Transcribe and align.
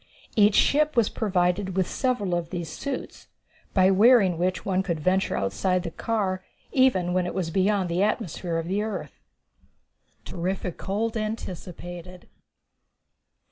Each 0.35 0.55
ship 0.55 0.95
was 0.97 1.09
provided 1.09 1.75
with 1.77 1.87
several 1.87 2.33
of 2.33 2.49
these 2.49 2.69
suits, 2.69 3.27
by 3.75 3.91
wearing 3.91 4.39
which 4.39 4.65
one 4.65 4.81
could 4.81 4.99
venture 4.99 5.37
outside 5.37 5.83
the 5.83 5.91
car 5.91 6.43
even 6.71 7.13
when 7.13 7.27
it 7.27 7.35
was 7.35 7.51
beyond 7.51 7.87
the 7.87 8.01
atmosphere 8.01 8.57
of 8.57 8.67
the 8.67 8.81
earth. 8.81 9.19
Terrific 10.25 10.79
Cold 10.79 11.15
Anticipated. 11.15 12.27